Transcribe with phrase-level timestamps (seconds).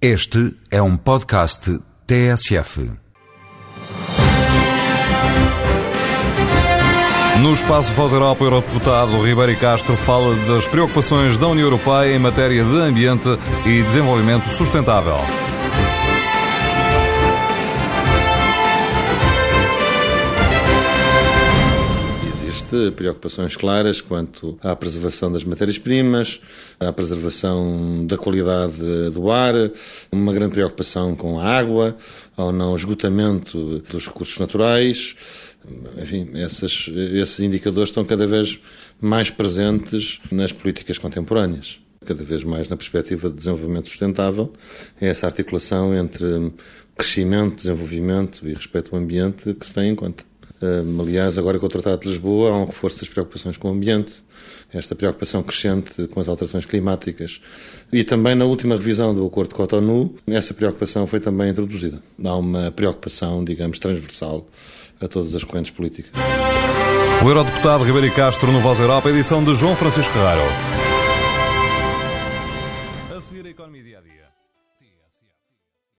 [0.00, 2.92] Este é um podcast TSF.
[7.40, 12.18] No espaço Voz Europa, o eurodeputado Ribeiro Castro fala das preocupações da União Europeia em
[12.18, 15.16] matéria de ambiente e desenvolvimento sustentável.
[22.94, 26.40] Preocupações claras quanto à preservação das matérias-primas,
[26.78, 29.54] à preservação da qualidade do ar,
[30.10, 31.96] uma grande preocupação com a água,
[32.36, 35.14] ao não esgotamento dos recursos naturais.
[36.00, 38.58] Enfim, essas, esses indicadores estão cada vez
[39.00, 44.52] mais presentes nas políticas contemporâneas cada vez mais na perspectiva de desenvolvimento sustentável,
[45.00, 46.52] é essa articulação entre
[46.96, 50.24] crescimento, desenvolvimento e respeito ao ambiente que se tem em conta.
[51.00, 54.24] Aliás, agora com o Tratado de Lisboa há um reforço das preocupações com o ambiente,
[54.72, 57.40] esta preocupação crescente com as alterações climáticas.
[57.92, 62.02] E também na última revisão do Acordo de Cotonou, essa preocupação foi também introduzida.
[62.24, 64.46] Há uma preocupação, digamos, transversal
[65.00, 66.12] a todas as correntes políticas.
[67.22, 70.42] O Eurodeputado Ribeiro Castro no Voz Europa, edição de João Francisco Raro.
[73.14, 74.26] A seguir a Economia Dia a Dia.